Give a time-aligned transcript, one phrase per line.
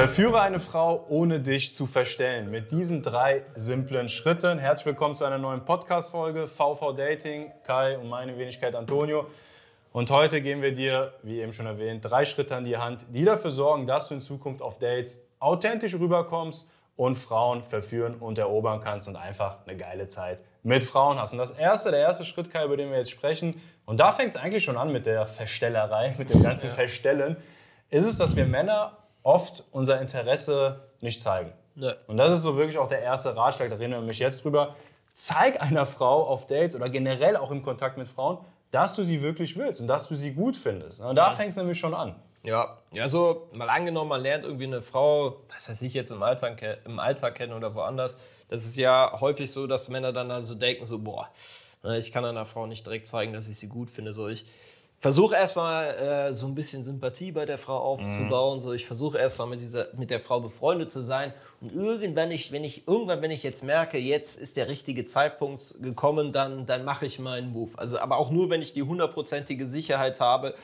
[0.00, 2.50] Verführe eine Frau, ohne dich zu verstellen.
[2.50, 4.58] Mit diesen drei simplen Schritten.
[4.58, 7.52] Herzlich willkommen zu einer neuen Podcast-Folge VV Dating.
[7.64, 9.26] Kai und meine Wenigkeit Antonio.
[9.92, 13.26] Und heute geben wir dir, wie eben schon erwähnt, drei Schritte an die Hand, die
[13.26, 18.80] dafür sorgen, dass du in Zukunft auf Dates authentisch rüberkommst und Frauen verführen und erobern
[18.80, 21.32] kannst und einfach eine geile Zeit mit Frauen hast.
[21.32, 24.30] Und das erste, der erste Schritt, Kai, über den wir jetzt sprechen, und da fängt
[24.30, 26.72] es eigentlich schon an mit der Verstellerei, mit dem ganzen ja.
[26.72, 27.36] Verstellen,
[27.90, 31.52] ist es, dass wir Männer oft unser Interesse nicht zeigen.
[31.76, 31.94] Ja.
[32.06, 34.76] Und das ist so wirklich auch der erste Ratschlag, da reden wir mich jetzt drüber.
[35.12, 38.38] Zeig einer Frau auf Dates oder generell auch im Kontakt mit Frauen,
[38.70, 41.00] dass du sie wirklich willst und dass du sie gut findest.
[41.00, 42.14] Und da fängt es nämlich schon an.
[42.42, 46.22] Ja, ja, so mal angenommen, man lernt irgendwie eine Frau, was weiß ich jetzt im
[46.22, 48.18] Alltag, im Alltag kennen oder woanders.
[48.48, 51.28] Das ist ja häufig so, dass Männer dann also denken so, boah,
[51.82, 54.14] ne, ich kann einer Frau nicht direkt zeigen, dass ich sie gut finde.
[54.14, 54.46] So, ich
[55.00, 58.56] versuche erstmal äh, so ein bisschen Sympathie bei der Frau aufzubauen.
[58.56, 58.60] Mhm.
[58.60, 59.60] So, ich versuche erstmal mit,
[59.96, 61.32] mit der Frau befreundet zu sein.
[61.62, 65.76] Und irgendwann, ich, wenn ich, irgendwann, wenn ich jetzt merke, jetzt ist der richtige Zeitpunkt
[65.82, 67.72] gekommen, dann, dann mache ich meinen Move.
[67.78, 70.54] Also, aber auch nur, wenn ich die hundertprozentige Sicherheit habe,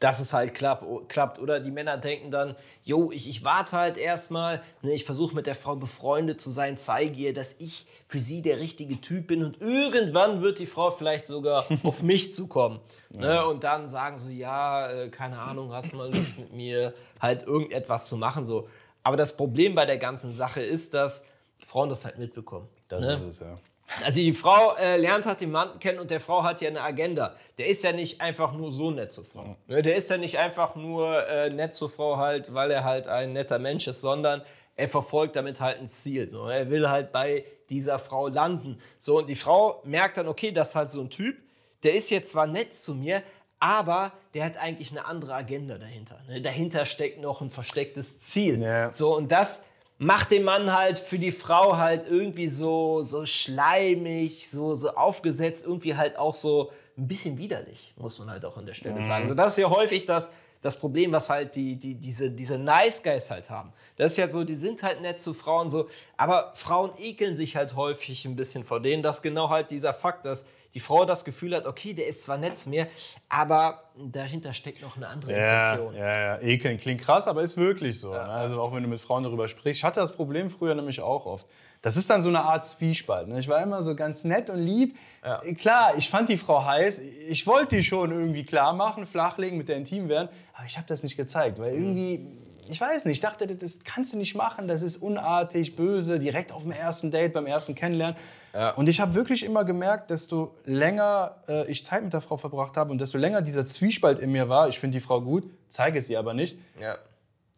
[0.00, 1.38] dass es halt klapp, klappt.
[1.38, 5.46] Oder die Männer denken dann, jo, ich, ich warte halt erstmal, ne, ich versuche mit
[5.46, 9.44] der Frau befreundet zu sein, zeige ihr, dass ich für sie der richtige Typ bin
[9.44, 12.80] und irgendwann wird die Frau vielleicht sogar auf mich zukommen.
[13.10, 16.94] Ne, und dann sagen so, ja, äh, keine Ahnung, hast du mal Lust mit mir
[17.20, 18.44] halt irgendetwas zu machen.
[18.44, 18.68] So.
[19.02, 21.24] Aber das Problem bei der ganzen Sache ist, dass
[21.64, 22.68] Frauen das halt mitbekommen.
[22.88, 23.14] Das ne?
[23.14, 23.58] ist es, ja.
[24.04, 26.82] Also die Frau äh, lernt halt den Mann kennen und der Frau hat ja eine
[26.82, 27.36] Agenda.
[27.58, 29.56] Der ist ja nicht einfach nur so nett zur Frau.
[29.66, 29.82] Ne?
[29.82, 33.32] Der ist ja nicht einfach nur äh, nett zur Frau halt, weil er halt ein
[33.32, 34.42] netter Mensch ist, sondern
[34.76, 36.30] er verfolgt damit halt ein Ziel.
[36.30, 36.46] So.
[36.46, 38.78] Er will halt bei dieser Frau landen.
[38.98, 41.36] So, und die Frau merkt dann, okay, das ist halt so ein Typ,
[41.82, 43.22] der ist jetzt zwar nett zu mir,
[43.58, 46.20] aber der hat eigentlich eine andere Agenda dahinter.
[46.28, 46.40] Ne?
[46.40, 48.60] Dahinter steckt noch ein verstecktes Ziel.
[48.60, 48.92] Ja.
[48.92, 49.62] So, und das
[50.02, 55.62] macht den Mann halt für die Frau halt irgendwie so, so schleimig, so, so aufgesetzt,
[55.66, 59.06] irgendwie halt auch so ein bisschen widerlich, muss man halt auch an der Stelle mhm.
[59.06, 59.28] sagen.
[59.28, 60.30] So, das ist ja häufig das,
[60.62, 63.74] das Problem, was halt die, die, diese, diese Nice Guys halt haben.
[63.98, 67.56] Das ist ja so, die sind halt nett zu Frauen so, aber Frauen ekeln sich
[67.56, 69.02] halt häufig ein bisschen vor denen.
[69.02, 72.22] Das ist genau halt dieser Fakt, dass die Frau das Gefühl hat, okay, der ist
[72.22, 72.86] zwar nett zu mir,
[73.28, 75.96] aber dahinter steckt noch eine andere ja, Intention.
[75.96, 78.14] Ja, ja, ekeln klingt krass, aber ist wirklich so.
[78.14, 78.26] Ja.
[78.26, 78.32] Ne?
[78.32, 79.80] Also auch wenn du mit Frauen darüber sprichst.
[79.80, 81.46] Ich hatte das Problem früher nämlich auch oft.
[81.82, 83.28] Das ist dann so eine Art Zwiespalt.
[83.28, 83.40] Ne?
[83.40, 84.96] Ich war immer so ganz nett und lieb.
[85.24, 85.40] Ja.
[85.54, 87.00] Klar, ich fand die Frau heiß.
[87.28, 90.28] Ich wollte die schon irgendwie klar machen, flachlegen, mit der intim werden.
[90.52, 91.96] Aber ich habe das nicht gezeigt, weil mhm.
[91.96, 92.32] irgendwie
[92.68, 96.52] ich weiß nicht, ich dachte, das kannst du nicht machen, das ist unartig, böse, direkt
[96.52, 98.16] auf dem ersten Date, beim ersten Kennenlernen.
[98.54, 98.70] Ja.
[98.72, 102.76] Und ich habe wirklich immer gemerkt, desto länger äh, ich Zeit mit der Frau verbracht
[102.76, 105.98] habe und desto länger dieser Zwiespalt in mir war, ich finde die Frau gut, zeige
[105.98, 106.58] es ihr aber nicht.
[106.80, 106.96] Ja.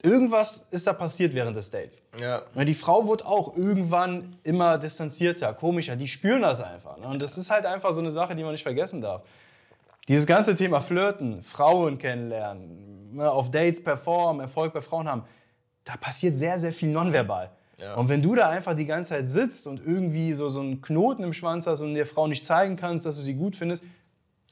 [0.02, 2.02] Irgendwas ist da passiert während des Dates.
[2.20, 2.42] Ja.
[2.54, 5.94] Und die Frau wurde auch irgendwann immer distanzierter, komischer.
[5.94, 6.98] Die spüren das einfach.
[6.98, 7.06] Ne?
[7.06, 9.22] Und das ist halt einfach so eine Sache, die man nicht vergessen darf.
[10.08, 15.24] Dieses ganze Thema Flirten, Frauen kennenlernen, ne, auf Dates performen, Erfolg bei Frauen haben,
[15.84, 17.50] da passiert sehr, sehr viel nonverbal.
[17.80, 17.94] Ja.
[17.94, 21.24] Und wenn du da einfach die ganze Zeit sitzt und irgendwie so, so einen Knoten
[21.24, 23.84] im Schwanz hast und der Frau nicht zeigen kannst, dass du sie gut findest,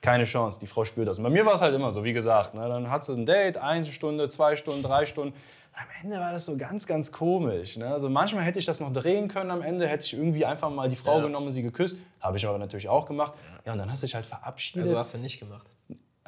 [0.03, 1.19] keine Chance, die Frau spürt das.
[1.19, 3.26] Und bei mir war es halt immer so, wie gesagt, ne, dann hat sie ein
[3.26, 5.34] Date, eine Stunde, zwei Stunden, drei Stunden.
[5.75, 7.77] Am Ende war das so ganz, ganz komisch.
[7.77, 7.87] Ne?
[7.87, 9.50] Also manchmal hätte ich das noch drehen können.
[9.50, 11.25] Am Ende hätte ich irgendwie einfach mal die Frau ja.
[11.25, 11.98] genommen, sie geküsst.
[12.21, 13.34] Habe ich aber natürlich auch gemacht.
[13.65, 14.87] Ja, und dann hast du dich halt verabschiedet.
[14.87, 15.66] Also hast du nicht gemacht.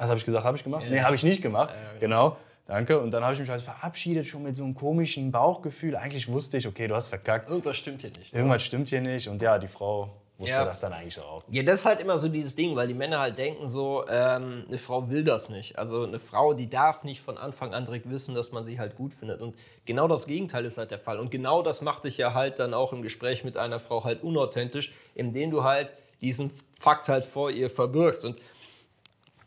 [0.03, 0.83] Das habe ich gesagt, habe ich gemacht?
[0.83, 0.89] Ja.
[0.89, 1.69] Nee, habe ich nicht gemacht.
[1.73, 2.37] Ja, genau.
[2.65, 2.99] Danke.
[2.99, 5.95] Und dann habe ich mich halt verabschiedet, schon mit so einem komischen Bauchgefühl.
[5.95, 7.49] Eigentlich wusste ich, okay, du hast verkackt.
[7.49, 8.33] Irgendwas stimmt hier nicht.
[8.33, 8.39] Ne?
[8.39, 9.27] Irgendwas stimmt hier nicht.
[9.27, 10.65] Und ja, die Frau wusste ja.
[10.65, 11.43] das dann eigentlich auch.
[11.49, 14.65] Ja, das ist halt immer so dieses Ding, weil die Männer halt denken so, ähm,
[14.67, 15.77] eine Frau will das nicht.
[15.77, 18.95] Also eine Frau, die darf nicht von Anfang an direkt wissen, dass man sie halt
[18.95, 19.41] gut findet.
[19.41, 21.19] Und genau das Gegenteil ist halt der Fall.
[21.19, 24.23] Und genau das macht dich ja halt dann auch im Gespräch mit einer Frau halt
[24.23, 28.25] unauthentisch, indem du halt diesen Fakt halt vor ihr verbirgst.
[28.25, 28.37] Und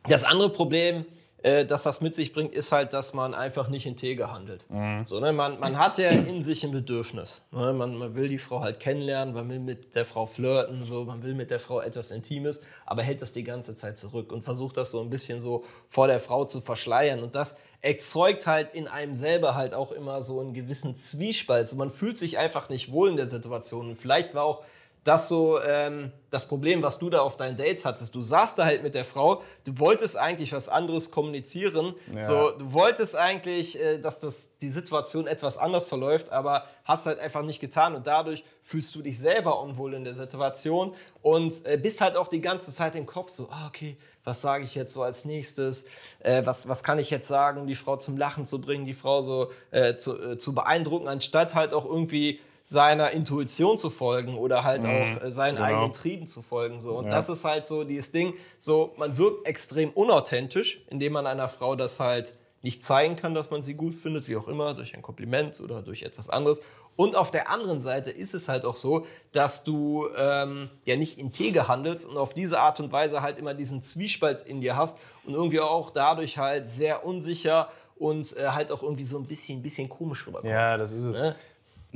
[0.08, 1.04] das andere Problem
[1.46, 4.68] äh, dass das mit sich bringt, ist halt, dass man einfach nicht integer handelt.
[4.68, 5.04] Mhm.
[5.04, 5.32] So, ne?
[5.32, 7.42] man, man hat ja in sich ein Bedürfnis.
[7.52, 7.72] Ne?
[7.72, 11.22] Man, man will die Frau halt kennenlernen, man will mit der Frau flirten, so, man
[11.22, 14.76] will mit der Frau etwas Intimes, aber hält das die ganze Zeit zurück und versucht
[14.76, 17.22] das so ein bisschen so vor der Frau zu verschleiern.
[17.22, 21.68] Und das erzeugt halt in einem selber halt auch immer so einen gewissen Zwiespalt.
[21.68, 23.90] So, man fühlt sich einfach nicht wohl in der Situation.
[23.90, 24.64] Und vielleicht war auch
[25.06, 28.64] dass so ähm, das Problem, was du da auf deinen Dates hattest, du saßt da
[28.64, 32.24] halt mit der Frau, du wolltest eigentlich was anderes kommunizieren, ja.
[32.24, 37.20] so du wolltest eigentlich, äh, dass das die Situation etwas anders verläuft, aber hast halt
[37.20, 37.94] einfach nicht getan.
[37.94, 40.92] Und dadurch fühlst du dich selber unwohl in der Situation
[41.22, 44.64] und äh, bist halt auch die ganze Zeit im Kopf so, ah, okay, was sage
[44.64, 45.84] ich jetzt so als nächstes,
[46.18, 48.94] äh, was, was kann ich jetzt sagen, um die Frau zum Lachen zu bringen, die
[48.94, 54.36] Frau so äh, zu, äh, zu beeindrucken, anstatt halt auch irgendwie seiner Intuition zu folgen
[54.36, 55.66] oder halt mhm, auch äh, seinen genau.
[55.68, 56.80] eigenen Trieben zu folgen.
[56.80, 56.96] So.
[56.96, 57.10] Und ja.
[57.12, 61.76] das ist halt so dieses Ding, so man wirkt extrem unauthentisch, indem man einer Frau
[61.76, 65.02] das halt nicht zeigen kann, dass man sie gut findet, wie auch immer, durch ein
[65.02, 66.60] Kompliment oder durch etwas anderes.
[66.96, 71.18] Und auf der anderen Seite ist es halt auch so, dass du ähm, ja nicht
[71.18, 74.98] integer handelst und auf diese Art und Weise halt immer diesen Zwiespalt in dir hast
[75.24, 79.62] und irgendwie auch dadurch halt sehr unsicher und äh, halt auch irgendwie so ein bisschen,
[79.62, 80.50] bisschen komisch rüberkommst.
[80.50, 81.20] Ja, das ist es.
[81.20, 81.36] Ne?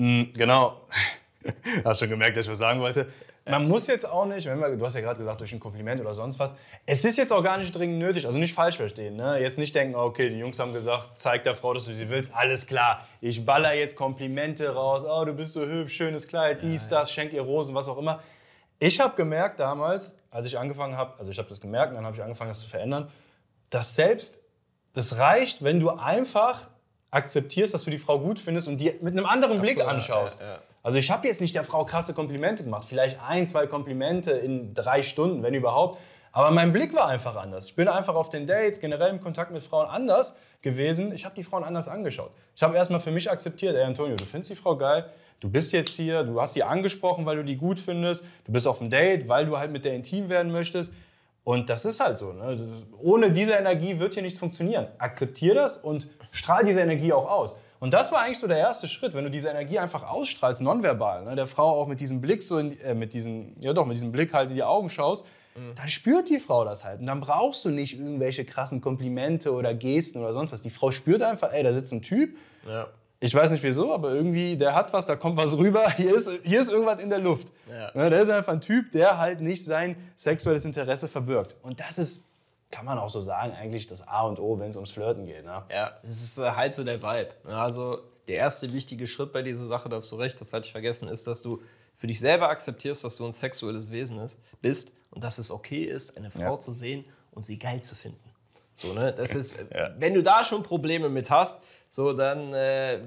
[0.00, 0.80] Mm, genau.
[1.84, 3.12] Hast schon gemerkt, dass ich was sagen wollte.
[3.44, 6.00] Man muss jetzt auch nicht, wenn wir, du hast ja gerade gesagt, durch ein Kompliment
[6.00, 6.54] oder sonst was.
[6.86, 9.16] Es ist jetzt auch gar nicht dringend nötig, also nicht falsch verstehen.
[9.16, 9.38] Ne?
[9.40, 12.34] Jetzt nicht denken, okay, die Jungs haben gesagt, zeig der Frau, dass du sie willst.
[12.34, 15.04] Alles klar, ich baller jetzt Komplimente raus.
[15.04, 18.22] Oh, du bist so hübsch, schönes Kleid, dies, das, schenk ihr Rosen, was auch immer.
[18.78, 22.06] Ich habe gemerkt damals, als ich angefangen habe, also ich habe das gemerkt und dann
[22.06, 23.10] habe ich angefangen, das zu verändern,
[23.70, 24.40] dass selbst
[24.92, 26.68] das reicht, wenn du einfach
[27.10, 29.84] akzeptierst, dass du die Frau gut findest und die mit einem anderen Ach Blick so,
[29.84, 30.40] anschaust.
[30.40, 30.58] Ja, ja.
[30.82, 34.72] Also ich habe jetzt nicht der Frau krasse Komplimente gemacht, vielleicht ein, zwei Komplimente in
[34.72, 35.98] drei Stunden, wenn überhaupt.
[36.32, 37.66] Aber mein Blick war einfach anders.
[37.66, 41.12] Ich bin einfach auf den Dates, generell im Kontakt mit Frauen anders gewesen.
[41.12, 42.30] Ich habe die Frauen anders angeschaut.
[42.54, 45.10] Ich habe erstmal für mich akzeptiert, ey Antonio, du findest die Frau geil,
[45.40, 48.66] du bist jetzt hier, du hast sie angesprochen, weil du die gut findest, du bist
[48.66, 50.92] auf dem Date, weil du halt mit der intim werden möchtest.
[51.42, 52.32] Und das ist halt so.
[52.32, 52.58] Ne?
[53.00, 54.86] Ohne diese Energie wird hier nichts funktionieren.
[54.98, 57.56] Akzeptier das und strahl diese Energie auch aus.
[57.80, 61.24] Und das war eigentlich so der erste Schritt, wenn du diese Energie einfach ausstrahlst, nonverbal,
[61.24, 63.94] ne, der Frau auch mit diesem Blick so in, äh, mit diesem, ja doch, mit
[63.94, 65.24] diesem Blick halt in die Augen schaust,
[65.54, 65.74] mhm.
[65.76, 67.00] dann spürt die Frau das halt.
[67.00, 70.60] Und dann brauchst du nicht irgendwelche krassen Komplimente oder Gesten oder sonst was.
[70.60, 72.36] Die Frau spürt einfach, ey, da sitzt ein Typ.
[72.68, 72.88] Ja.
[73.22, 75.90] Ich weiß nicht wieso, aber irgendwie, der hat was, da kommt was rüber.
[75.96, 77.48] Hier ist, hier ist irgendwas in der Luft.
[77.70, 77.90] Ja.
[77.94, 81.56] Ne, der ist einfach ein Typ, der halt nicht sein sexuelles Interesse verbirgt.
[81.62, 82.24] Und das ist
[82.70, 85.44] kann man auch so sagen, eigentlich das A und O, wenn es ums Flirten geht.
[85.44, 85.62] Ne?
[85.70, 87.30] Ja, es ist äh, halt so der Vibe.
[87.44, 90.72] Also der erste wichtige Schritt bei dieser Sache, da hast du recht, das hatte ich
[90.72, 91.60] vergessen, ist, dass du
[91.96, 95.84] für dich selber akzeptierst, dass du ein sexuelles Wesen ist, bist und dass es okay
[95.84, 96.58] ist, eine Frau ja.
[96.58, 98.30] zu sehen und sie geil zu finden.
[98.74, 99.12] So, ne?
[99.12, 99.94] Das ist, ja.
[99.98, 101.58] wenn du da schon Probleme mit hast,
[101.88, 103.00] so dann äh,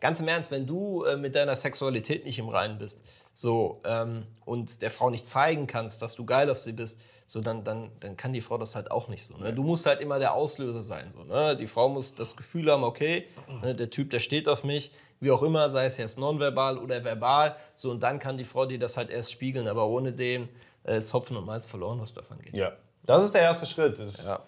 [0.00, 3.04] ganz im Ernst, wenn du äh, mit deiner Sexualität nicht im Reinen bist,
[3.34, 7.42] so ähm, und der Frau nicht zeigen kannst, dass du geil auf sie bist, so
[7.42, 9.36] dann, dann, dann kann die Frau das halt auch nicht so.
[9.36, 9.52] Ne?
[9.52, 11.12] Du musst halt immer der Auslöser sein.
[11.12, 11.54] So, ne?
[11.56, 13.28] Die Frau muss das Gefühl haben, okay,
[13.62, 14.90] ne, der Typ, der steht auf mich,
[15.20, 18.64] wie auch immer, sei es jetzt nonverbal oder verbal, so und dann kann die Frau
[18.64, 20.48] dir das halt erst spiegeln, aber ohne den
[20.84, 22.56] äh, ist Hopfen und Malz verloren, was das angeht.
[22.56, 22.72] Ja,
[23.04, 23.98] das ist der erste Schritt.
[23.98, 24.40] Das ist ja.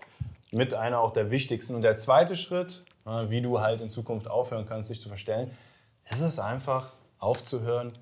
[0.50, 1.74] mit einer auch der wichtigsten.
[1.74, 5.50] Und der zweite Schritt, wie du halt in Zukunft aufhören kannst, dich zu verstellen,
[6.10, 7.92] ist es einfach aufzuhören,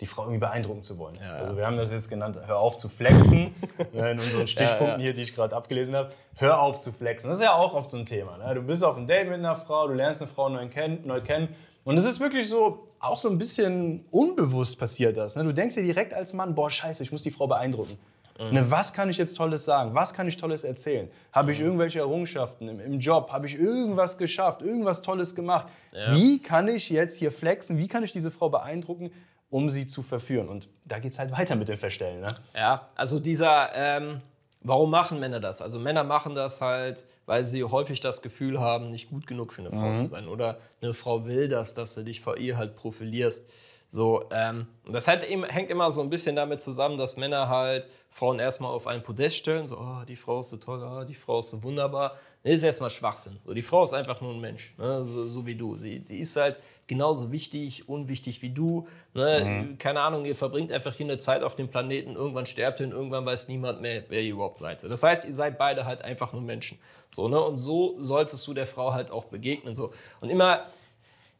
[0.00, 1.16] die Frau irgendwie beeindrucken zu wollen.
[1.20, 3.54] Ja, also wir haben das jetzt genannt, hör auf zu flexen,
[3.92, 6.12] in unseren Stichpunkten ja, hier, die ich gerade abgelesen habe.
[6.34, 7.30] Hör auf zu flexen.
[7.30, 8.36] Das ist ja auch oft so ein Thema.
[8.36, 8.54] Ne?
[8.54, 11.20] Du bist auf einem Date mit einer Frau, du lernst eine Frau neu kennen, neu
[11.20, 11.48] kennen
[11.84, 15.36] und es ist wirklich so, auch so ein bisschen unbewusst passiert das.
[15.36, 15.44] Ne?
[15.44, 17.96] Du denkst dir direkt als Mann, boah, scheiße, ich muss die Frau beeindrucken.
[18.40, 18.54] Mhm.
[18.54, 19.94] Ne, was kann ich jetzt Tolles sagen?
[19.94, 21.08] Was kann ich Tolles erzählen?
[21.32, 21.66] Habe ich mhm.
[21.66, 23.30] irgendwelche Errungenschaften im, im Job?
[23.30, 24.62] Habe ich irgendwas geschafft?
[24.62, 25.68] Irgendwas Tolles gemacht?
[25.92, 26.14] Ja.
[26.14, 27.78] Wie kann ich jetzt hier flexen?
[27.78, 29.10] Wie kann ich diese Frau beeindrucken?
[29.50, 30.48] Um sie zu verführen.
[30.48, 32.20] Und da geht es halt weiter mit dem Verstellen.
[32.20, 32.28] Ne?
[32.54, 34.20] Ja, also dieser, ähm,
[34.60, 35.62] warum machen Männer das?
[35.62, 39.62] Also Männer machen das halt, weil sie häufig das Gefühl haben, nicht gut genug für
[39.62, 39.98] eine Frau mhm.
[39.98, 40.28] zu sein.
[40.28, 43.48] Oder eine Frau will das, dass du dich vor ihr halt profilierst.
[43.88, 47.86] So, ähm, das halt eben, hängt immer so ein bisschen damit zusammen, dass Männer halt
[48.10, 51.14] Frauen erstmal auf ein Podest stellen, so, oh, die Frau ist so toll, oh, die
[51.14, 52.16] Frau ist so wunderbar.
[52.42, 53.38] Das ist erstmal Schwachsinn.
[53.44, 55.04] So, die Frau ist einfach nur ein Mensch, ne?
[55.04, 55.76] so, so wie du.
[55.76, 58.86] Sie, die ist halt genauso wichtig, unwichtig wie du.
[59.14, 59.44] Ne?
[59.44, 59.78] Mhm.
[59.78, 62.92] Keine Ahnung, ihr verbringt einfach hier eine Zeit auf dem Planeten, irgendwann sterbt ihr und
[62.92, 64.82] irgendwann weiß niemand mehr, wer ihr überhaupt seid.
[64.82, 66.78] Das heißt, ihr seid beide halt einfach nur Menschen.
[67.08, 67.40] So, ne?
[67.40, 69.74] Und so solltest du der Frau halt auch begegnen.
[69.74, 69.92] So.
[70.20, 70.66] Und immer,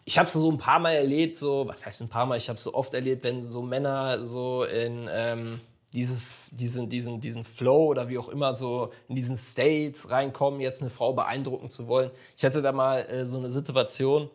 [0.04, 2.48] ich habe es so ein paar Mal erlebt, so, was heißt ein paar Mal, ich
[2.48, 5.08] habe es so oft erlebt, wenn so Männer so in...
[5.12, 5.60] Ähm,
[5.92, 10.82] dieses, diesen, diesen, diesen Flow oder wie auch immer so in diesen States reinkommen, jetzt
[10.82, 12.10] eine Frau beeindrucken zu wollen.
[12.36, 14.28] Ich hatte da mal äh, so eine Situation,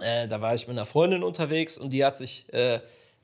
[0.00, 2.80] äh, da war ich mit einer Freundin unterwegs und die hat sich äh,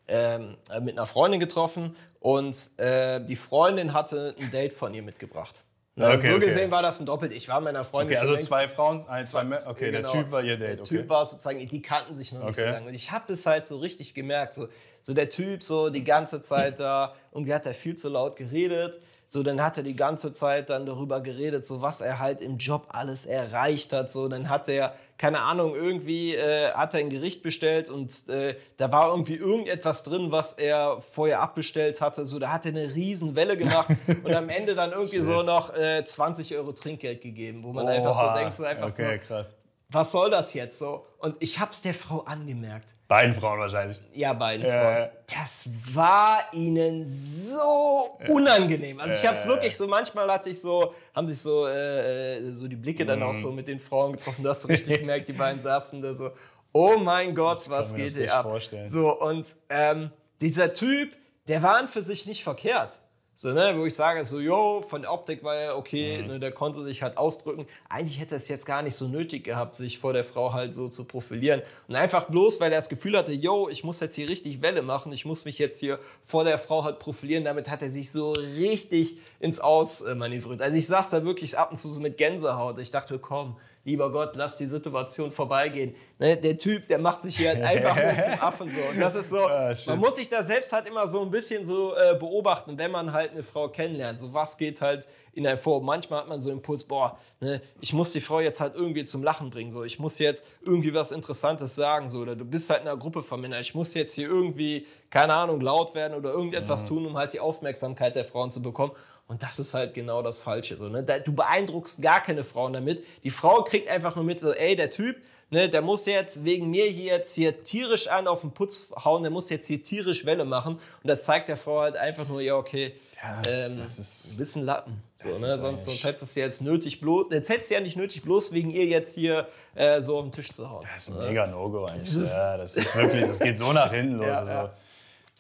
[0.07, 0.39] äh,
[0.81, 5.65] mit einer Freundin getroffen und äh, die Freundin hatte ein Date von ihr mitgebracht.
[5.95, 6.71] Na, okay, so gesehen okay.
[6.71, 7.33] war das ein Doppelt.
[7.33, 8.17] Ich war mit einer Freundin.
[8.17, 9.63] Okay, also zwei Frauen, ein, zwei Männer.
[9.67, 10.79] Okay, genau, der Typ war ihr Date.
[10.79, 12.89] Der Typ war sozusagen, die kannten sich noch nicht so lange.
[12.89, 14.55] Und ich habe das halt so richtig gemerkt.
[14.55, 14.69] So,
[15.03, 19.01] So der Typ, so die ganze Zeit da, irgendwie hat er viel zu laut geredet.
[19.33, 22.59] So, dann hat er die ganze Zeit dann darüber geredet, so was er halt im
[22.59, 24.13] Job alles erreicht hat.
[24.13, 28.57] So, dann hat er, keine Ahnung, irgendwie äh, hat er ein Gericht bestellt und äh,
[28.77, 32.27] da war irgendwie irgendetwas drin, was er vorher abbestellt hatte.
[32.27, 33.89] So, da hat er eine riesen Welle gemacht
[34.23, 37.93] und am Ende dann irgendwie so noch äh, 20 Euro Trinkgeld gegeben, wo man Oha.
[37.93, 39.57] einfach so denkt, so einfach okay, so, krass.
[39.89, 41.07] was soll das jetzt so?
[41.17, 42.87] Und ich hab's der Frau angemerkt.
[43.13, 44.01] Beiden Frauen wahrscheinlich.
[44.15, 44.71] Ja, beiden äh.
[44.71, 45.11] Frauen.
[45.27, 49.01] Das war ihnen so unangenehm.
[49.01, 52.53] Also ich habe es wirklich so, manchmal hatte ich so, haben sich so, äh, äh,
[52.53, 53.39] so die Blicke dann auch mhm.
[53.39, 54.43] so mit den Frauen getroffen.
[54.43, 56.31] Du hast richtig gemerkt, die beiden saßen da so,
[56.73, 58.45] oh mein Gott, ich was geht hier ab?
[58.45, 58.91] Vorstellen.
[58.91, 61.13] So, und ähm, dieser Typ,
[61.49, 62.99] der war an für sich nicht verkehrt.
[63.43, 66.29] So, ne, wo ich sage, so, yo, von der Optik war er okay, mhm.
[66.29, 67.67] ne, der konnte sich halt ausdrücken.
[67.89, 70.75] Eigentlich hätte er es jetzt gar nicht so nötig gehabt, sich vor der Frau halt
[70.75, 71.61] so zu profilieren.
[71.89, 74.83] Und einfach bloß, weil er das Gefühl hatte, yo, ich muss jetzt hier richtig Welle
[74.83, 77.43] machen, ich muss mich jetzt hier vor der Frau halt profilieren.
[77.43, 80.63] Damit hat er sich so richtig ins Aus äh, manövriert.
[80.63, 82.79] Also ich saß da wirklich ab und zu so mit Gänsehaut.
[82.79, 85.95] Ich dachte, komm, lieber Gott, lass die Situation vorbeigehen.
[86.19, 88.81] Ne, der Typ, der macht sich hier halt einfach nur zum Affen so.
[88.91, 91.65] Und das ist so, ah, man muss sich da selbst halt immer so ein bisschen
[91.67, 94.21] so äh, beobachten, wenn man halt eine Frau kennenlernt.
[94.21, 95.85] So was geht halt in der Form.
[95.85, 99.23] Manchmal hat man so Impuls, boah, ne, ich muss die Frau jetzt halt irgendwie zum
[99.23, 99.71] Lachen bringen.
[99.71, 102.09] So, ich muss jetzt irgendwie was Interessantes sagen.
[102.09, 103.61] So, oder du bist halt in einer Gruppe von Männern.
[103.61, 106.89] Ich muss jetzt hier irgendwie, keine Ahnung, laut werden oder irgendetwas mhm.
[106.89, 108.93] tun, um halt die Aufmerksamkeit der Frauen zu bekommen.
[109.29, 110.77] Und das ist halt genau das Falsche.
[110.77, 111.03] So, ne?
[111.03, 113.05] Du beeindruckst gar keine Frauen damit.
[113.25, 115.17] Die Frau kriegt einfach nur mit, so, ey, der Typ,
[115.51, 119.23] ne, der muss jetzt wegen mir hier jetzt hier tierisch einen auf den Putz hauen,
[119.23, 120.75] der muss jetzt hier tierisch Welle machen.
[120.75, 124.37] Und das zeigt der Frau halt einfach nur, ja, okay, ja, ähm, das ist ein
[124.39, 125.01] bisschen Lappen.
[125.17, 125.57] So, ne?
[125.57, 128.71] sonst, sonst hättest du jetzt nötig bloß, jetzt hättest du ja nicht nötig, bloß wegen
[128.71, 130.85] ihr jetzt hier äh, so am Tisch zu hauen.
[130.93, 132.03] Das ist ein mega No-Go eigentlich.
[132.03, 134.27] Das ist, ja, das ist wirklich, das geht so nach hinten los.
[134.33, 134.71] Ja, also.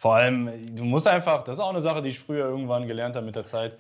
[0.03, 3.15] Vor allem, du musst einfach, das ist auch eine Sache, die ich früher irgendwann gelernt
[3.15, 3.79] habe mit der Zeit,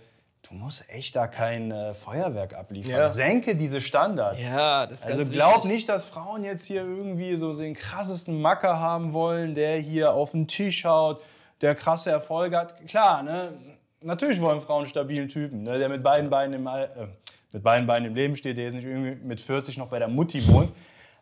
[0.49, 2.93] du musst echt da kein äh, Feuerwerk abliefern.
[2.93, 3.09] Ja.
[3.09, 4.45] Senke diese Standards.
[4.45, 5.73] Ja, das ist Also glaub wichtig.
[5.73, 10.31] nicht, dass Frauen jetzt hier irgendwie so den krassesten Macker haben wollen, der hier auf
[10.31, 11.25] den Tisch haut,
[11.61, 12.87] der krasse Erfolge hat.
[12.87, 13.49] Klar, ne?
[14.03, 15.77] Natürlich wollen Frauen einen stabilen Typen, ne?
[15.77, 16.87] der mit beiden, Beinen im, äh,
[17.51, 20.07] mit beiden Beinen im Leben steht, der jetzt nicht irgendwie mit 40 noch bei der
[20.07, 20.71] Mutti wohnt.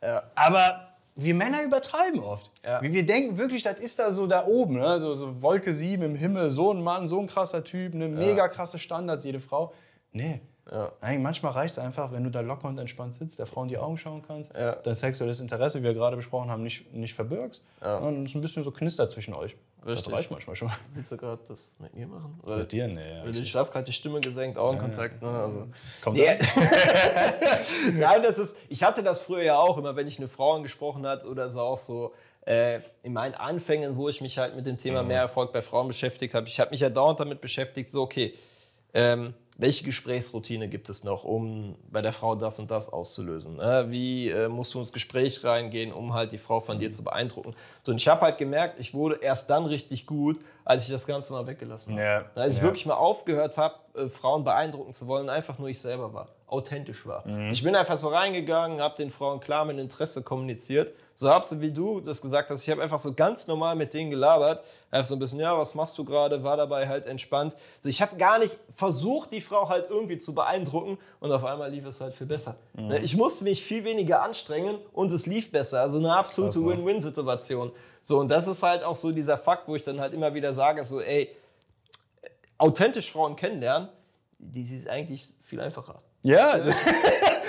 [0.03, 0.90] Äh, aber
[1.23, 2.51] wir Männer übertreiben oft.
[2.65, 2.83] Ja.
[2.83, 4.99] Wir, denken wirklich, das ist da so da oben, ne?
[4.99, 8.11] so, so Wolke 7 im Himmel, so ein Mann, so ein krasser Typ, eine ja.
[8.11, 9.73] mega krasse Standards, jede Frau.
[10.13, 10.41] Nee.
[10.71, 10.93] Ja.
[11.01, 13.69] Nein, manchmal reicht es einfach, wenn du da locker und entspannt sitzt, der Frau in
[13.69, 14.77] die Augen schauen kannst, ja.
[14.77, 17.63] dein sexuelles Interesse, wie wir gerade besprochen haben, nicht, nicht verbirgst.
[17.81, 17.99] Ja.
[17.99, 19.57] Und es ein bisschen so knistert zwischen euch.
[19.85, 20.05] Richtig.
[20.05, 20.71] Das reicht manchmal schon.
[20.95, 22.39] Willst du gerade das mit mir machen?
[22.45, 22.87] Mit dir?
[22.87, 23.25] Nee.
[23.25, 25.23] Ja, du hast gerade die Stimme gesenkt, Augenkontakt.
[25.23, 25.29] Ne?
[25.29, 25.69] Also.
[26.03, 26.27] Kommt nee.
[27.95, 31.07] Nein, das ist, ich hatte das früher ja auch, immer wenn ich eine Frau angesprochen
[31.07, 32.13] hat oder so auch so,
[32.47, 35.09] äh, in meinen Anfängen, wo ich mich halt mit dem Thema mhm.
[35.09, 36.47] mehr Erfolg bei Frauen beschäftigt habe.
[36.47, 38.35] Ich habe mich ja dauernd damit beschäftigt, so okay,
[38.95, 43.57] ähm, welche Gesprächsroutine gibt es noch, um bei der Frau das und das auszulösen?
[43.57, 43.87] Ne?
[43.89, 46.93] Wie äh, musst du ins Gespräch reingehen, um halt die Frau von dir mhm.
[46.93, 47.55] zu beeindrucken?
[47.83, 51.07] So, und ich habe halt gemerkt, ich wurde erst dann richtig gut, als ich das
[51.07, 52.03] Ganze mal weggelassen habe.
[52.03, 52.25] Ja.
[52.35, 52.65] Als ich ja.
[52.65, 57.07] wirklich mal aufgehört habe, äh, Frauen beeindrucken zu wollen, einfach nur ich selber war, authentisch
[57.07, 57.27] war.
[57.27, 57.51] Mhm.
[57.51, 61.61] Ich bin einfach so reingegangen, habe den Frauen klar mein Interesse kommuniziert so habst du,
[61.61, 64.63] wie du das gesagt hast, ich habe einfach so ganz normal mit denen gelabert.
[64.91, 66.43] Einfach so ein bisschen, ja, was machst du gerade?
[66.43, 67.55] War dabei halt entspannt.
[67.83, 71.71] So, ich habe gar nicht versucht, die Frau halt irgendwie zu beeindrucken und auf einmal
[71.71, 72.57] lief es halt viel besser.
[72.73, 72.89] Mhm.
[72.89, 75.83] Ne, ich musste mich viel weniger anstrengen und es lief besser.
[75.83, 76.69] Also eine absolute ne?
[76.69, 77.71] Win-Win-Situation.
[78.01, 80.55] So, und das ist halt auch so dieser Fakt, wo ich dann halt immer wieder
[80.55, 81.37] sage, so, ey,
[82.57, 83.91] authentisch Frauen kennenlernen,
[84.39, 86.01] die ist eigentlich viel einfacher.
[86.23, 86.87] Ja, das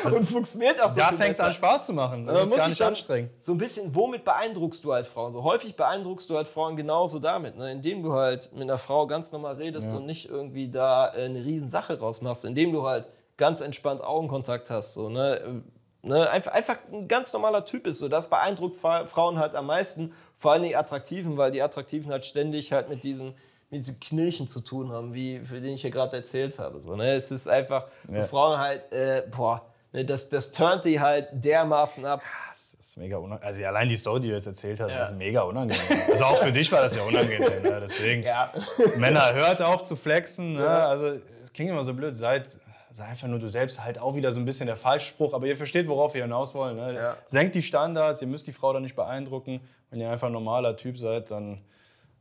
[0.03, 0.99] Also, und funktioniert auch so.
[0.99, 2.25] Da fängt es an Spaß zu machen.
[2.25, 3.31] Das ist gar nicht anstrengend.
[3.39, 5.31] So ein bisschen, womit beeindruckst du halt Frauen?
[5.31, 7.71] So häufig beeindruckst du halt Frauen genauso damit, ne?
[7.71, 9.97] indem du halt mit einer Frau ganz normal redest ja.
[9.97, 14.93] und nicht irgendwie da äh, eine Riesensache rausmachst, indem du halt ganz entspannt Augenkontakt hast.
[14.93, 15.63] So, ne?
[16.03, 16.29] Ne?
[16.29, 17.99] Einfach, einfach ein ganz normaler Typ ist.
[17.99, 18.07] So.
[18.07, 22.71] Das beeindruckt Frauen halt am meisten, vor allem die Attraktiven, weil die Attraktiven halt ständig
[22.71, 23.35] halt mit diesen
[23.71, 26.81] mit diesen Knirchen zu tun haben, wie für den ich hier gerade erzählt habe.
[26.81, 27.13] So, ne?
[27.13, 28.21] Es ist einfach, ja.
[28.23, 32.21] Frauen halt, äh, boah, das, das turnt die halt dermaßen ab.
[32.23, 33.47] Ja, das ist mega unangenehm.
[33.47, 35.03] Also allein die Story, die du jetzt erzählt hast, ja.
[35.03, 35.81] ist mega unangenehm.
[36.09, 37.61] Also auch für dich war das ja unangenehm.
[37.61, 37.79] ne?
[37.81, 38.51] Deswegen, ja.
[38.97, 40.53] Männer, hört auf zu flexen.
[40.53, 40.67] Ne?
[40.67, 42.45] Also es klingt immer so blöd, seid,
[42.91, 45.57] sei einfach nur du selbst, halt auch wieder so ein bisschen der Falschspruch, aber ihr
[45.57, 46.77] versteht, worauf wir hinaus wollen.
[46.77, 47.15] Ne?
[47.27, 49.59] Senkt die Standards, ihr müsst die Frau dann nicht beeindrucken.
[49.89, 51.61] Wenn ihr einfach ein normaler Typ seid, dann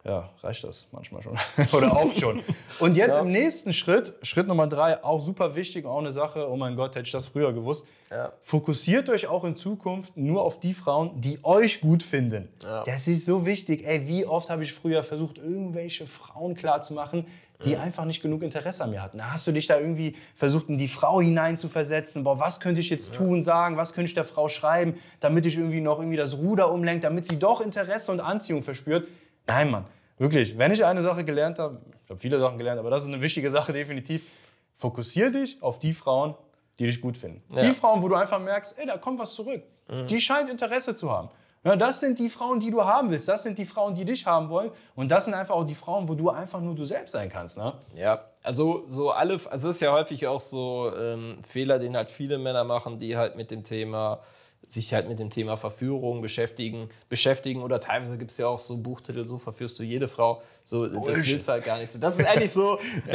[0.04, 1.38] ja, reicht das manchmal schon.
[1.72, 2.42] Oder oft schon.
[2.80, 3.20] Und jetzt ja.
[3.20, 6.96] im nächsten Schritt, Schritt Nummer drei, auch super wichtig, auch eine Sache, oh mein Gott,
[6.96, 7.86] hätte ich das früher gewusst.
[8.10, 8.32] Ja.
[8.42, 12.48] Fokussiert euch auch in Zukunft nur auf die Frauen, die euch gut finden.
[12.62, 12.84] Ja.
[12.84, 13.86] Das ist so wichtig.
[13.86, 17.26] Ey, wie oft habe ich früher versucht, irgendwelche Frauen klarzumachen,
[17.64, 17.82] die mhm.
[17.82, 19.20] einfach nicht genug Interesse an mir hatten.
[19.30, 22.24] Hast du dich da irgendwie versucht, in die Frau hineinzuversetzen.
[22.24, 25.56] Boah, was könnte ich jetzt tun, sagen, was könnte ich der Frau schreiben, damit ich
[25.56, 29.06] irgendwie noch irgendwie das Ruder umlenke, damit sie doch Interesse und Anziehung verspürt.
[29.50, 29.86] Nein, Mann.
[30.18, 33.08] Wirklich, wenn ich eine Sache gelernt habe, ich habe viele Sachen gelernt, aber das ist
[33.08, 34.30] eine wichtige Sache definitiv,
[34.76, 36.34] fokussiere dich auf die Frauen,
[36.78, 37.42] die dich gut finden.
[37.54, 37.62] Ja.
[37.62, 39.62] Die Frauen, wo du einfach merkst, ey, da kommt was zurück.
[39.90, 40.06] Mhm.
[40.06, 41.30] Die scheint Interesse zu haben.
[41.62, 43.28] Ja, das sind die Frauen, die du haben willst.
[43.28, 44.70] Das sind die Frauen, die dich haben wollen.
[44.94, 47.58] Und das sind einfach auch die Frauen, wo du einfach nur du selbst sein kannst.
[47.58, 47.74] Ne?
[47.94, 52.10] Ja, also so alle, also es ist ja häufig auch so ähm, Fehler, den halt
[52.10, 54.20] viele Männer machen, die halt mit dem Thema
[54.66, 58.76] sich halt mit dem Thema Verführung beschäftigen, beschäftigen oder teilweise gibt es ja auch so
[58.76, 60.42] Buchtitel, so verführst du jede Frau.
[60.62, 61.98] So, das willst du halt gar nicht so.
[61.98, 62.78] Das ist eigentlich so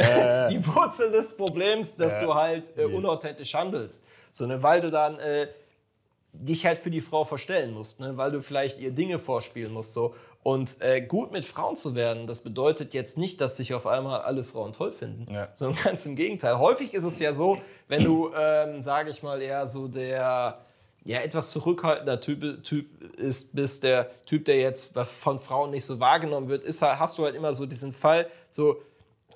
[0.50, 2.24] die Wurzel des Problems, dass ja.
[2.24, 4.04] du halt äh, unauthentisch handelst.
[4.30, 5.48] So, ne, weil du dann äh,
[6.32, 9.94] dich halt für die Frau verstellen musst, ne, weil du vielleicht ihr Dinge vorspielen musst.
[9.94, 10.14] So.
[10.42, 14.20] Und äh, gut mit Frauen zu werden, das bedeutet jetzt nicht, dass sich auf einmal
[14.20, 15.48] alle Frauen toll finden, ja.
[15.54, 16.58] sondern ganz im Gegenteil.
[16.58, 20.65] Häufig ist es ja so, wenn du, ähm, sage ich mal, eher so der
[21.06, 26.00] ja, etwas zurückhaltender Typ, typ ist, bist, der Typ, der jetzt von Frauen nicht so
[26.00, 28.82] wahrgenommen wird, ist, hast du halt immer so diesen Fall, so,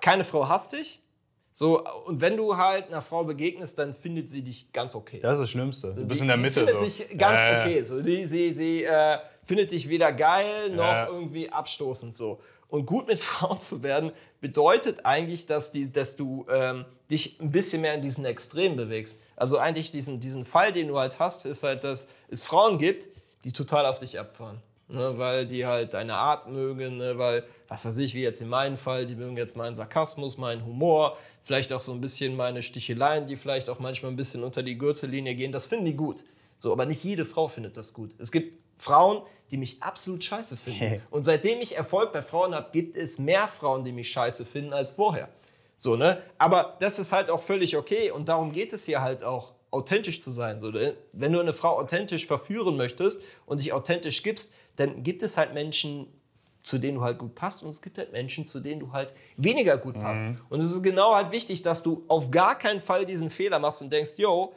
[0.00, 1.00] keine Frau hasst dich,
[1.53, 5.21] so, und wenn du halt einer Frau begegnest, dann findet sie dich ganz okay.
[5.21, 5.93] Das ist das Schlimmste.
[5.93, 6.67] Du bist in der Mitte.
[6.67, 6.85] Findet so.
[6.85, 7.61] dich ganz äh.
[7.61, 7.83] okay.
[7.83, 11.07] So, die, sie sie äh, findet dich weder geil noch äh.
[11.07, 12.17] irgendwie abstoßend.
[12.17, 12.41] So.
[12.71, 17.50] Und gut mit Frauen zu werden, bedeutet eigentlich, dass, die, dass du ähm, dich ein
[17.50, 19.19] bisschen mehr in diesen Extremen bewegst.
[19.37, 23.09] Also eigentlich diesen, diesen Fall, den du halt hast, ist halt, dass es Frauen gibt,
[23.45, 24.62] die total auf dich abfahren.
[24.89, 28.49] Ne, weil die halt deine Art mögen, ne, weil, was weiß ich, wie jetzt in
[28.49, 32.61] meinem Fall, die mögen jetzt meinen Sarkasmus, meinen Humor, vielleicht auch so ein bisschen meine
[32.61, 35.53] Sticheleien, die vielleicht auch manchmal ein bisschen unter die Gürtellinie gehen.
[35.53, 36.25] Das finden die gut.
[36.61, 38.14] So, aber nicht jede Frau findet das gut.
[38.19, 41.02] Es gibt Frauen, die mich absolut scheiße finden.
[41.11, 44.73] Und seitdem ich Erfolg bei Frauen habe, gibt es mehr Frauen, die mich scheiße finden
[44.73, 45.31] als vorher.
[45.76, 46.23] So, ne?
[46.37, 50.21] Aber das ist halt auch völlig okay und darum geht es hier halt auch, authentisch
[50.21, 50.61] zu sein.
[50.61, 50.95] So, ne?
[51.12, 55.55] Wenn du eine Frau authentisch verführen möchtest und dich authentisch gibst, dann gibt es halt
[55.55, 56.07] Menschen,
[56.62, 59.14] zu denen du halt gut passt und es gibt halt Menschen, zu denen du halt
[59.38, 60.23] weniger gut passt.
[60.23, 60.38] Mhm.
[60.50, 63.81] Und es ist genau halt wichtig, dass du auf gar keinen Fall diesen Fehler machst
[63.81, 64.52] und denkst, yo,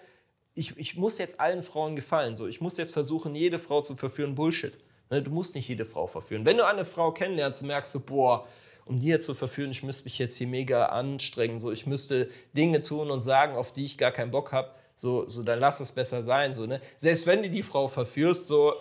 [0.55, 2.35] ich, ich muss jetzt allen Frauen gefallen.
[2.35, 4.35] So, ich muss jetzt versuchen, jede Frau zu verführen.
[4.35, 4.77] Bullshit.
[5.09, 6.45] Ne, du musst nicht jede Frau verführen.
[6.45, 8.47] Wenn du eine Frau kennenlernst, merkst du, boah,
[8.85, 11.59] um die jetzt zu verführen, ich müsste mich jetzt hier mega anstrengen.
[11.59, 14.71] So, ich müsste Dinge tun und sagen, auf die ich gar keinen Bock habe.
[14.95, 16.53] So, so, dann lass es besser sein.
[16.53, 16.81] So, ne?
[16.97, 18.73] Selbst wenn du die Frau verführst, so,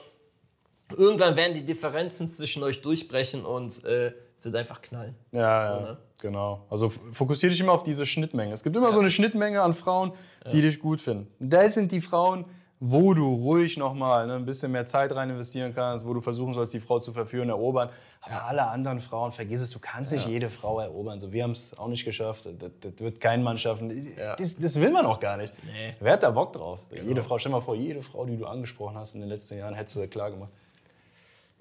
[0.96, 5.14] irgendwann werden die Differenzen zwischen euch durchbrechen und äh, es wird einfach knallen.
[5.30, 5.98] Ja, so, ne?
[6.22, 6.64] Genau.
[6.70, 8.54] Also fokussiere dich immer auf diese Schnittmenge.
[8.54, 8.92] Es gibt immer ja.
[8.92, 10.12] so eine Schnittmenge an Frauen,
[10.50, 10.62] die ja.
[10.62, 11.26] dich gut finden.
[11.38, 12.46] Da sind die Frauen,
[12.84, 16.52] wo du ruhig nochmal ne, ein bisschen mehr Zeit rein investieren kannst, wo du versuchen
[16.52, 17.90] sollst, die Frau zu verführen, erobern.
[18.22, 21.20] Aber alle anderen Frauen, vergiss es, du kannst nicht jede Frau erobern.
[21.20, 22.46] So, wir haben es auch nicht geschafft.
[22.58, 23.92] Das, das, wird kein Mann schaffen.
[24.16, 24.34] Ja.
[24.34, 25.52] Das, das, will man auch gar nicht.
[25.64, 25.94] Nee.
[26.00, 26.80] Wer hat da Bock drauf?
[26.90, 27.06] Genau.
[27.06, 29.74] Jede Frau, stell mal vor, jede Frau, die du angesprochen hast in den letzten Jahren,
[29.74, 30.50] hättest du klar gemacht.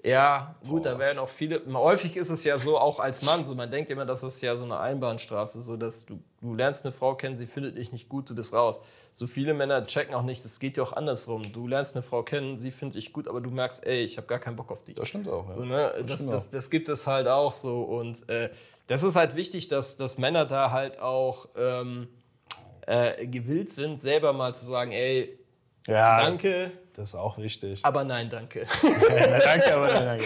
[0.04, 1.62] Ja, gut, da werden auch viele.
[1.72, 4.56] Häufig ist es ja so, auch als Mann, so man denkt immer, das ist ja
[4.56, 8.08] so eine Einbahnstraße, so dass du, du lernst eine Frau kennen, sie findet dich nicht
[8.08, 8.80] gut, du bist raus.
[9.12, 11.42] So viele Männer checken auch nicht, das geht ja auch andersrum.
[11.52, 14.26] Du lernst eine Frau kennen, sie findet dich gut, aber du merkst, ey, ich habe
[14.26, 14.96] gar keinen Bock auf dich.
[14.96, 15.48] Das stimmt auch.
[15.48, 15.56] Ja.
[15.56, 15.92] So, ne?
[15.98, 17.82] das, das, das, das, gibt es halt auch so.
[17.82, 18.50] Und äh,
[18.88, 22.08] das ist halt wichtig, dass, dass Männer da halt auch ähm,
[22.88, 25.38] äh, gewillt sind, selber mal zu sagen, ey,
[25.86, 27.84] ja, danke das ist auch wichtig.
[27.84, 28.66] Aber nein, danke.
[28.82, 30.24] Na, danke, aber nein, danke.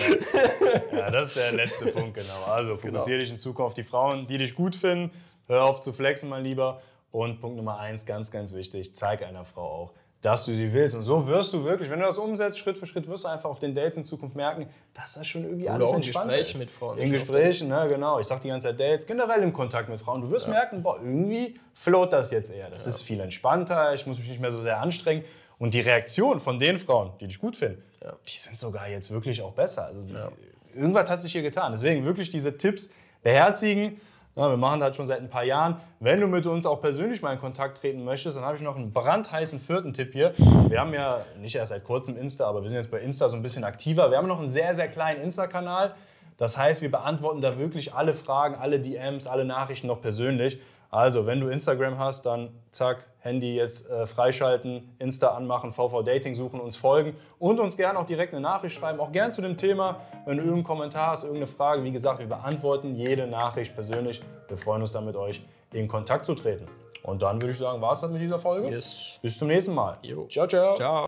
[0.96, 2.44] Ja, das ist der letzte Punkt, genau.
[2.50, 3.20] Also fokussiere genau.
[3.20, 5.10] dich in Zukunft auf die Frauen, die dich gut finden.
[5.46, 6.80] Hör auf zu flexen, mein Lieber.
[7.12, 10.96] Und Punkt Nummer eins, ganz, ganz wichtig, zeig einer Frau auch, dass du sie willst.
[10.96, 13.48] Und so wirst du wirklich, wenn du das umsetzt, Schritt für Schritt, wirst du einfach
[13.48, 16.36] auf den Dates in Zukunft merken, dass das schon irgendwie Oder alles entspannt ist.
[16.36, 16.98] In Gesprächen mit Frauen.
[16.98, 18.18] In Gesprächen, ne, genau.
[18.18, 20.20] Ich sag die ganze Zeit Dates, generell im Kontakt mit Frauen.
[20.20, 20.54] Du wirst ja.
[20.54, 22.68] merken, boah, irgendwie float das jetzt eher.
[22.70, 22.90] Das ja.
[22.90, 25.24] ist viel entspannter, ich muss mich nicht mehr so sehr anstrengen.
[25.58, 28.12] Und die Reaktion von den Frauen, die dich gut finden, ja.
[28.28, 29.86] die sind sogar jetzt wirklich auch besser.
[29.86, 30.28] Also die, ja.
[30.74, 31.72] irgendwas hat sich hier getan.
[31.72, 32.92] Deswegen wirklich diese Tipps
[33.22, 34.00] beherzigen.
[34.36, 35.80] Ja, wir machen das schon seit ein paar Jahren.
[35.98, 38.76] Wenn du mit uns auch persönlich mal in Kontakt treten möchtest, dann habe ich noch
[38.76, 40.34] einen brandheißen vierten Tipp hier.
[40.68, 43.36] Wir haben ja nicht erst seit kurzem Insta, aber wir sind jetzt bei Insta so
[43.36, 44.10] ein bisschen aktiver.
[44.10, 45.94] Wir haben noch einen sehr, sehr kleinen Insta-Kanal.
[46.36, 50.58] Das heißt, wir beantworten da wirklich alle Fragen, alle DMs, alle Nachrichten noch persönlich.
[50.90, 56.34] Also, wenn du Instagram hast, dann zack, Handy jetzt äh, freischalten, Insta anmachen, VV Dating
[56.34, 59.00] suchen, uns folgen und uns gerne auch direkt eine Nachricht schreiben.
[59.00, 61.82] Auch gern zu dem Thema, wenn du irgendeinen Kommentar hast, irgendeine Frage.
[61.82, 64.22] Wie gesagt, wir beantworten jede Nachricht persönlich.
[64.48, 66.66] Wir freuen uns dann mit euch in Kontakt zu treten.
[67.02, 68.68] Und dann würde ich sagen, war es das mit dieser Folge.
[68.68, 69.18] Yes.
[69.22, 69.98] Bis zum nächsten Mal.
[70.02, 70.26] Jo.
[70.28, 70.74] Ciao, ciao.
[70.74, 71.06] Ciao.